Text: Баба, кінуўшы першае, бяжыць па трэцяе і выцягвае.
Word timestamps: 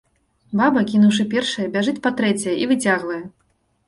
Баба, 0.59 0.81
кінуўшы 0.91 1.25
першае, 1.33 1.65
бяжыць 1.75 2.01
па 2.07 2.13
трэцяе 2.21 2.55
і 2.63 2.65
выцягвае. 2.73 3.19